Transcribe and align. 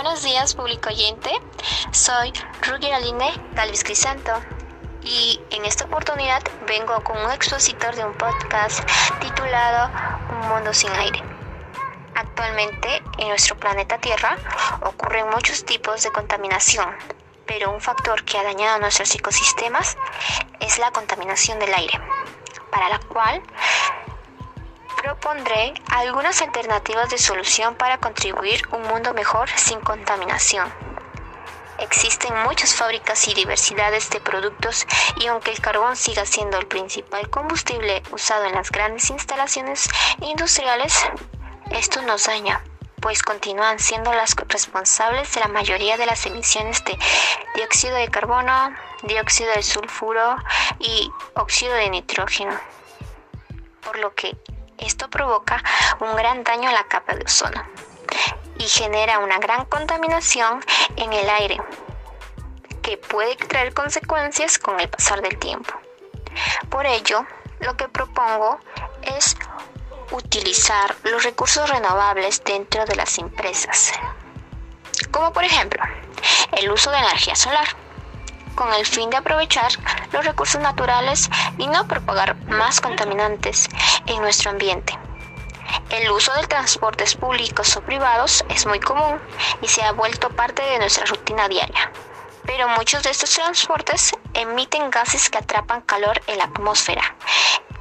Buenos 0.00 0.22
días, 0.22 0.54
público 0.54 0.90
oyente. 0.90 1.28
Soy 1.90 2.32
Rugi 2.62 2.88
Aline 2.92 3.32
Galvis 3.54 3.82
Crisanto 3.82 4.30
y 5.02 5.40
en 5.50 5.64
esta 5.64 5.86
oportunidad 5.86 6.40
vengo 6.68 7.02
con 7.02 7.18
un 7.18 7.32
expositor 7.32 7.96
de 7.96 8.04
un 8.04 8.14
podcast 8.14 8.88
titulado 9.18 9.90
Un 10.30 10.48
mundo 10.50 10.72
sin 10.72 10.92
aire. 10.92 11.20
Actualmente 12.14 13.02
en 13.18 13.26
nuestro 13.26 13.56
planeta 13.56 13.98
Tierra 13.98 14.36
ocurren 14.82 15.30
muchos 15.30 15.64
tipos 15.64 16.00
de 16.04 16.12
contaminación, 16.12 16.94
pero 17.44 17.72
un 17.72 17.80
factor 17.80 18.22
que 18.22 18.38
ha 18.38 18.44
dañado 18.44 18.78
nuestros 18.78 19.12
ecosistemas 19.16 19.96
es 20.60 20.78
la 20.78 20.92
contaminación 20.92 21.58
del 21.58 21.74
aire, 21.74 22.00
para 22.70 22.88
la 22.88 23.00
cual 23.00 23.42
propondré 25.02 25.74
algunas 25.90 26.42
alternativas 26.42 27.08
de 27.08 27.18
solución 27.18 27.76
para 27.76 27.98
contribuir 27.98 28.62
un 28.72 28.82
mundo 28.82 29.14
mejor 29.14 29.48
sin 29.56 29.80
contaminación. 29.80 30.72
Existen 31.78 32.36
muchas 32.42 32.74
fábricas 32.74 33.28
y 33.28 33.34
diversidades 33.34 34.10
de 34.10 34.20
productos 34.20 34.86
y 35.20 35.26
aunque 35.28 35.52
el 35.52 35.60
carbón 35.60 35.94
siga 35.94 36.26
siendo 36.26 36.58
el 36.58 36.66
principal 36.66 37.30
combustible 37.30 38.02
usado 38.10 38.46
en 38.46 38.54
las 38.54 38.72
grandes 38.72 39.08
instalaciones 39.10 39.88
industriales, 40.20 41.06
esto 41.70 42.02
nos 42.02 42.26
daña, 42.26 42.64
pues 43.00 43.22
continúan 43.22 43.78
siendo 43.78 44.12
las 44.12 44.34
responsables 44.48 45.32
de 45.34 45.40
la 45.40 45.48
mayoría 45.48 45.96
de 45.96 46.06
las 46.06 46.26
emisiones 46.26 46.84
de 46.84 46.98
dióxido 47.54 47.94
de 47.94 48.08
carbono, 48.08 48.74
dióxido 49.04 49.52
de 49.54 49.62
sulfuro 49.62 50.36
y 50.80 51.08
óxido 51.34 51.74
de 51.74 51.90
nitrógeno. 51.90 52.58
Por 53.82 54.00
lo 54.00 54.14
que 54.16 54.36
esto 54.78 55.08
provoca 55.10 55.62
un 56.00 56.14
gran 56.16 56.44
daño 56.44 56.68
a 56.68 56.72
la 56.72 56.84
capa 56.84 57.14
de 57.14 57.24
ozono 57.24 57.62
y 58.58 58.64
genera 58.68 59.18
una 59.18 59.38
gran 59.38 59.64
contaminación 59.66 60.64
en 60.96 61.12
el 61.12 61.28
aire 61.28 61.58
que 62.82 62.96
puede 62.96 63.36
traer 63.36 63.74
consecuencias 63.74 64.58
con 64.58 64.80
el 64.80 64.88
pasar 64.88 65.20
del 65.20 65.38
tiempo. 65.38 65.74
Por 66.70 66.86
ello, 66.86 67.26
lo 67.60 67.76
que 67.76 67.88
propongo 67.88 68.58
es 69.02 69.36
utilizar 70.10 70.96
los 71.04 71.22
recursos 71.22 71.68
renovables 71.68 72.42
dentro 72.44 72.84
de 72.86 72.96
las 72.96 73.18
empresas, 73.18 73.92
como 75.10 75.32
por 75.32 75.44
ejemplo 75.44 75.82
el 76.52 76.70
uso 76.70 76.90
de 76.90 76.98
energía 76.98 77.36
solar 77.36 77.68
con 78.58 78.74
el 78.74 78.84
fin 78.84 79.08
de 79.08 79.16
aprovechar 79.16 79.70
los 80.10 80.24
recursos 80.24 80.60
naturales 80.60 81.30
y 81.58 81.68
no 81.68 81.86
propagar 81.86 82.34
más 82.48 82.80
contaminantes 82.80 83.68
en 84.06 84.20
nuestro 84.20 84.50
ambiente. 84.50 84.98
El 85.90 86.10
uso 86.10 86.32
de 86.32 86.44
transportes 86.48 87.14
públicos 87.14 87.76
o 87.76 87.82
privados 87.82 88.44
es 88.48 88.66
muy 88.66 88.80
común 88.80 89.20
y 89.62 89.68
se 89.68 89.84
ha 89.84 89.92
vuelto 89.92 90.30
parte 90.30 90.60
de 90.64 90.78
nuestra 90.80 91.04
rutina 91.06 91.46
diaria. 91.46 91.92
Pero 92.46 92.68
muchos 92.70 93.04
de 93.04 93.10
estos 93.10 93.30
transportes 93.32 94.10
emiten 94.34 94.90
gases 94.90 95.30
que 95.30 95.38
atrapan 95.38 95.82
calor 95.82 96.20
en 96.26 96.38
la 96.38 96.44
atmósfera 96.44 97.14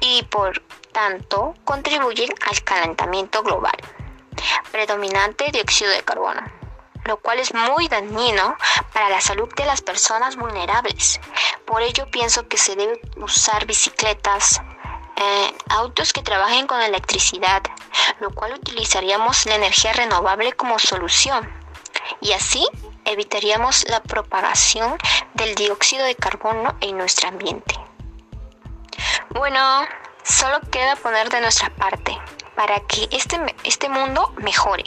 y 0.00 0.24
por 0.24 0.60
tanto 0.92 1.54
contribuyen 1.64 2.28
al 2.50 2.62
calentamiento 2.64 3.42
global. 3.42 3.76
Predominante 4.72 5.50
dióxido 5.52 5.90
de 5.92 6.02
carbono 6.02 6.42
lo 7.06 7.16
cual 7.18 7.38
es 7.38 7.54
muy 7.54 7.88
dañino 7.88 8.56
para 8.96 9.10
la 9.10 9.20
salud 9.20 9.46
de 9.54 9.66
las 9.66 9.82
personas 9.82 10.36
vulnerables. 10.36 11.20
Por 11.66 11.82
ello 11.82 12.10
pienso 12.10 12.48
que 12.48 12.56
se 12.56 12.76
debe 12.76 12.98
usar 13.16 13.66
bicicletas, 13.66 14.62
eh, 15.16 15.54
autos 15.68 16.14
que 16.14 16.22
trabajen 16.22 16.66
con 16.66 16.80
electricidad, 16.80 17.60
lo 18.20 18.30
cual 18.30 18.54
utilizaríamos 18.54 19.44
la 19.44 19.56
energía 19.56 19.92
renovable 19.92 20.54
como 20.54 20.78
solución. 20.78 21.46
Y 22.22 22.32
así 22.32 22.66
evitaríamos 23.04 23.84
la 23.90 24.02
propagación 24.02 24.96
del 25.34 25.54
dióxido 25.56 26.06
de 26.06 26.14
carbono 26.14 26.74
en 26.80 26.96
nuestro 26.96 27.28
ambiente. 27.28 27.78
Bueno, 29.28 29.84
solo 30.22 30.58
queda 30.70 30.96
poner 30.96 31.28
de 31.28 31.42
nuestra 31.42 31.68
parte 31.68 32.18
para 32.54 32.80
que 32.80 33.10
este, 33.10 33.38
este 33.64 33.90
mundo 33.90 34.32
mejore 34.38 34.84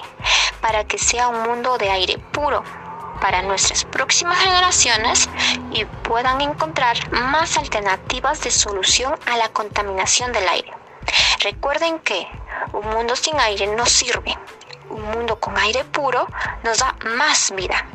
para 0.62 0.84
que 0.86 0.98
sea 0.98 1.28
un 1.28 1.44
mundo 1.44 1.78
de 1.78 1.92
aire 1.92 2.18
puro 2.18 2.64
para 3.20 3.42
nuestras 3.42 3.86
próximas 3.86 4.38
generaciones 4.40 5.30
y 5.72 5.86
puedan 5.86 6.42
encontrar 6.42 6.98
más 7.12 7.58
alternativas 7.58 8.42
de 8.42 8.52
solución 8.52 9.16
a 9.26 9.38
la 9.38 9.50
contaminación 9.50 10.32
del 10.32 10.48
aire. 10.48 10.74
Recuerden 11.42 12.00
que 12.00 12.28
un 12.74 12.90
mundo 12.90 13.16
sin 13.16 13.40
aire 13.40 13.68
no 13.68 13.86
sirve. 13.86 14.38
Un 14.90 15.04
mundo 15.04 15.40
con 15.40 15.58
aire 15.58 15.84
puro 15.86 16.28
nos 16.64 16.80
da 16.80 16.96
más 17.16 17.52
vida. 17.56 17.86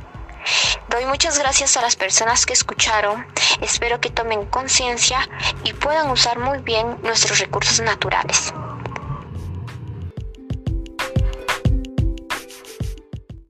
Doy 0.88 1.06
muchas 1.06 1.38
gracias 1.38 1.76
a 1.76 1.82
las 1.82 1.96
personas 1.96 2.46
que 2.46 2.52
escucharon. 2.52 3.26
Espero 3.60 4.00
que 4.00 4.10
tomen 4.10 4.46
conciencia 4.46 5.28
y 5.64 5.72
puedan 5.72 6.10
usar 6.10 6.38
muy 6.38 6.58
bien 6.58 6.98
nuestros 7.02 7.38
recursos 7.38 7.80
naturales. 7.80 8.52